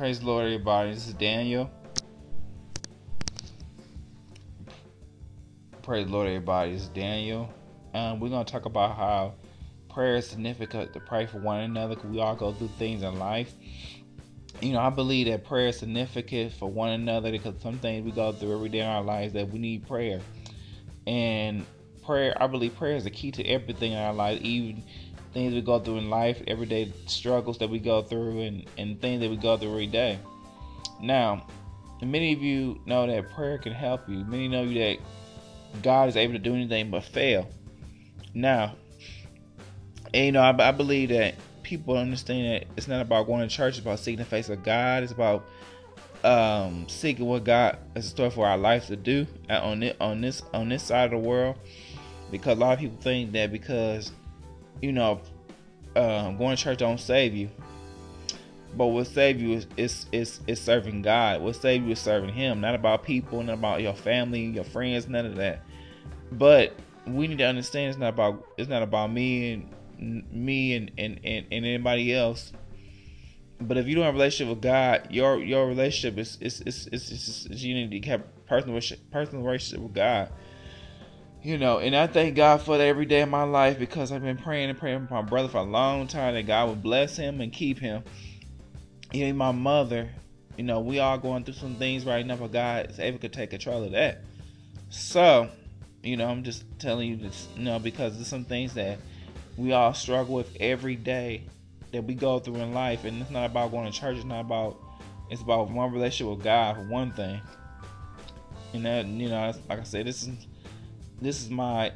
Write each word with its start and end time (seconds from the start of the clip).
Praise 0.00 0.20
the 0.20 0.24
Lord, 0.24 0.46
everybody. 0.46 0.94
This 0.94 1.08
is 1.08 1.12
Daniel. 1.12 1.70
Praise 5.82 6.06
the 6.06 6.10
Lord, 6.10 6.26
everybody. 6.26 6.72
This 6.72 6.84
is 6.84 6.88
Daniel. 6.88 7.52
Um, 7.92 8.18
we're 8.18 8.30
going 8.30 8.42
to 8.42 8.50
talk 8.50 8.64
about 8.64 8.96
how 8.96 9.34
prayer 9.90 10.16
is 10.16 10.26
significant 10.26 10.94
to 10.94 11.00
pray 11.00 11.26
for 11.26 11.36
one 11.36 11.60
another 11.60 11.96
because 11.96 12.10
we 12.10 12.18
all 12.18 12.34
go 12.34 12.54
through 12.54 12.70
things 12.78 13.02
in 13.02 13.18
life. 13.18 13.52
You 14.62 14.72
know, 14.72 14.80
I 14.80 14.88
believe 14.88 15.26
that 15.26 15.44
prayer 15.44 15.68
is 15.68 15.78
significant 15.78 16.54
for 16.54 16.70
one 16.70 16.92
another 16.92 17.30
because 17.30 17.60
some 17.60 17.78
things 17.78 18.02
we 18.02 18.10
go 18.10 18.32
through 18.32 18.54
every 18.54 18.70
day 18.70 18.80
in 18.80 18.86
our 18.86 19.02
lives 19.02 19.34
that 19.34 19.50
we 19.50 19.58
need 19.58 19.86
prayer. 19.86 20.22
And 21.06 21.66
prayer, 22.06 22.34
I 22.42 22.46
believe 22.46 22.74
prayer 22.74 22.96
is 22.96 23.04
the 23.04 23.10
key 23.10 23.32
to 23.32 23.44
everything 23.44 23.92
in 23.92 23.98
our 23.98 24.14
life, 24.14 24.40
even 24.40 24.82
things 25.32 25.54
we 25.54 25.60
go 25.60 25.78
through 25.78 25.98
in 25.98 26.10
life, 26.10 26.42
everyday 26.46 26.92
struggles 27.06 27.58
that 27.58 27.70
we 27.70 27.78
go 27.78 28.02
through, 28.02 28.40
and, 28.40 28.64
and 28.78 29.00
things 29.00 29.20
that 29.20 29.30
we 29.30 29.36
go 29.36 29.56
through 29.56 29.70
every 29.70 29.86
day. 29.86 30.18
Now, 31.00 31.46
many 32.02 32.32
of 32.32 32.42
you 32.42 32.80
know 32.86 33.06
that 33.06 33.30
prayer 33.30 33.58
can 33.58 33.72
help 33.72 34.08
you. 34.08 34.24
Many 34.24 34.48
know 34.48 34.62
you 34.62 34.78
that 34.80 34.98
God 35.82 36.08
is 36.08 36.16
able 36.16 36.32
to 36.34 36.38
do 36.38 36.54
anything 36.54 36.90
but 36.90 37.04
fail. 37.04 37.48
Now, 38.34 38.74
and, 40.12 40.26
you 40.26 40.32
know, 40.32 40.40
I, 40.40 40.68
I 40.68 40.72
believe 40.72 41.10
that 41.10 41.34
people 41.62 41.96
understand 41.96 42.62
that 42.62 42.68
it's 42.76 42.88
not 42.88 43.00
about 43.00 43.26
going 43.26 43.48
to 43.48 43.54
church, 43.54 43.74
it's 43.74 43.78
about 43.78 44.00
seeking 44.00 44.18
the 44.18 44.24
face 44.24 44.48
of 44.48 44.64
God. 44.64 45.04
It's 45.04 45.12
about 45.12 45.44
um, 46.24 46.88
seeking 46.88 47.26
what 47.26 47.44
God 47.44 47.78
has 47.94 48.06
in 48.06 48.10
store 48.10 48.30
for 48.30 48.46
our 48.46 48.58
life 48.58 48.88
to 48.88 48.96
do 48.96 49.26
on 49.48 49.82
it 49.82 49.96
on 50.00 50.20
this 50.20 50.42
on 50.52 50.68
this 50.68 50.82
side 50.82 51.04
of 51.04 51.22
the 51.22 51.28
world. 51.28 51.56
Because 52.30 52.56
a 52.56 52.60
lot 52.60 52.74
of 52.74 52.78
people 52.80 52.98
think 53.00 53.32
that 53.32 53.52
because 53.52 54.12
you 54.80 54.92
know, 54.92 55.20
uh, 55.96 56.30
going 56.32 56.56
to 56.56 56.62
church 56.62 56.78
don't 56.78 57.00
save 57.00 57.34
you. 57.34 57.50
But 58.76 58.86
what 58.86 59.08
save 59.08 59.40
you 59.40 59.56
is, 59.56 59.66
is 59.76 60.06
is 60.12 60.40
is 60.46 60.60
serving 60.60 61.02
God. 61.02 61.42
What 61.42 61.56
save 61.56 61.84
you 61.84 61.92
is 61.92 61.98
serving 61.98 62.32
Him. 62.32 62.60
Not 62.60 62.74
about 62.74 63.04
people, 63.04 63.42
not 63.42 63.54
about 63.54 63.82
your 63.82 63.94
family, 63.94 64.44
your 64.44 64.64
friends, 64.64 65.08
none 65.08 65.26
of 65.26 65.36
that. 65.36 65.62
But 66.30 66.74
we 67.06 67.26
need 67.26 67.38
to 67.38 67.44
understand 67.44 67.90
it's 67.90 67.98
not 67.98 68.10
about 68.10 68.46
it's 68.56 68.68
not 68.68 68.82
about 68.82 69.12
me 69.12 69.52
and 69.52 70.32
me 70.32 70.74
and 70.74 70.90
and, 70.98 71.20
and, 71.24 71.46
and 71.50 71.66
anybody 71.66 72.14
else. 72.14 72.52
But 73.60 73.76
if 73.76 73.86
you 73.86 73.96
don't 73.96 74.04
have 74.04 74.14
a 74.14 74.18
relationship 74.18 74.54
with 74.54 74.62
God, 74.62 75.08
your 75.10 75.38
your 75.38 75.66
relationship 75.66 76.18
is 76.18 76.38
is 76.40 76.60
is, 76.60 76.86
is, 76.92 77.10
is, 77.10 77.48
is 77.50 77.64
you 77.64 77.74
need 77.74 78.02
to 78.02 78.08
have 78.08 78.22
personal 78.46 78.80
personal 79.10 79.42
relationship 79.42 79.80
with 79.80 79.94
God 79.94 80.30
you 81.42 81.58
know, 81.58 81.78
and 81.78 81.96
I 81.96 82.06
thank 82.06 82.36
God 82.36 82.62
for 82.62 82.76
that 82.76 82.86
every 82.86 83.06
day 83.06 83.22
of 83.22 83.28
my 83.28 83.44
life 83.44 83.78
because 83.78 84.12
I've 84.12 84.22
been 84.22 84.36
praying 84.36 84.70
and 84.70 84.78
praying 84.78 85.06
for 85.06 85.14
my 85.14 85.22
brother 85.22 85.48
for 85.48 85.58
a 85.58 85.62
long 85.62 86.06
time 86.06 86.34
that 86.34 86.46
God 86.46 86.68
would 86.68 86.82
bless 86.82 87.16
him 87.16 87.40
and 87.40 87.52
keep 87.52 87.78
him. 87.78 88.02
Even 89.12 89.36
my 89.36 89.50
mother, 89.52 90.10
you 90.56 90.64
know, 90.64 90.80
we 90.80 90.98
all 90.98 91.18
going 91.18 91.44
through 91.44 91.54
some 91.54 91.76
things 91.76 92.04
right 92.04 92.24
now, 92.24 92.36
but 92.36 92.52
God 92.52 92.90
is 92.90 93.00
able 93.00 93.18
to 93.20 93.28
take 93.28 93.50
control 93.50 93.82
of 93.84 93.92
that. 93.92 94.20
So, 94.90 95.50
you 96.02 96.16
know, 96.16 96.28
I'm 96.28 96.44
just 96.44 96.64
telling 96.78 97.08
you 97.08 97.16
this, 97.16 97.48
you 97.56 97.64
know, 97.64 97.78
because 97.78 98.16
there's 98.16 98.28
some 98.28 98.44
things 98.44 98.74
that 98.74 98.98
we 99.56 99.72
all 99.72 99.94
struggle 99.94 100.34
with 100.34 100.54
every 100.60 100.96
day 100.96 101.42
that 101.92 102.04
we 102.04 102.14
go 102.14 102.38
through 102.38 102.56
in 102.56 102.72
life, 102.72 103.04
and 103.04 103.20
it's 103.20 103.30
not 103.30 103.50
about 103.50 103.70
going 103.70 103.90
to 103.90 103.98
church. 103.98 104.16
It's 104.16 104.24
not 104.24 104.40
about. 104.40 104.78
It's 105.30 105.42
about 105.42 105.70
one 105.70 105.92
relationship 105.92 106.36
with 106.36 106.44
God 106.44 106.74
for 106.74 106.82
one 106.88 107.12
thing. 107.12 107.40
And 108.72 108.84
that, 108.84 109.06
you 109.06 109.28
know, 109.28 109.52
like 109.68 109.78
I 109.78 109.84
said, 109.84 110.06
this 110.06 110.24
is 110.24 110.30
this 111.20 111.42
is 111.42 111.50
my, 111.50 111.92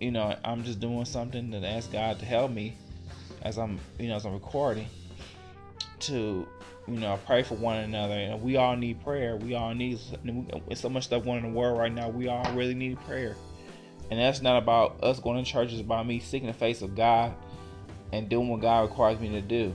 you 0.00 0.10
know, 0.10 0.36
I'm 0.44 0.64
just 0.64 0.80
doing 0.80 1.04
something 1.04 1.50
to 1.52 1.66
ask 1.66 1.90
God 1.92 2.18
to 2.18 2.24
help 2.24 2.50
me 2.50 2.76
as 3.42 3.58
I'm, 3.58 3.78
you 3.98 4.08
know, 4.08 4.16
as 4.16 4.26
I'm 4.26 4.34
recording 4.34 4.86
to, 6.00 6.46
you 6.86 6.94
know, 7.00 7.18
pray 7.26 7.42
for 7.42 7.54
one 7.54 7.78
another. 7.78 8.14
And 8.14 8.42
we 8.42 8.56
all 8.56 8.76
need 8.76 9.02
prayer. 9.02 9.36
We 9.36 9.54
all 9.54 9.74
need, 9.74 9.98
it's 10.68 10.80
so 10.80 10.88
much 10.88 11.04
stuff 11.04 11.24
going 11.24 11.44
in 11.44 11.52
the 11.52 11.58
world 11.58 11.78
right 11.78 11.92
now. 11.92 12.08
We 12.08 12.28
all 12.28 12.50
really 12.52 12.74
need 12.74 12.98
prayer. 13.00 13.36
And 14.10 14.18
that's 14.18 14.40
not 14.40 14.62
about 14.62 15.02
us 15.02 15.20
going 15.20 15.42
to 15.44 15.50
church. 15.50 15.72
It's 15.72 15.80
about 15.80 16.06
me 16.06 16.18
seeking 16.18 16.46
the 16.46 16.54
face 16.54 16.80
of 16.80 16.94
God 16.96 17.34
and 18.12 18.28
doing 18.28 18.48
what 18.48 18.60
God 18.60 18.88
requires 18.88 19.20
me 19.20 19.28
to 19.30 19.42
do. 19.42 19.74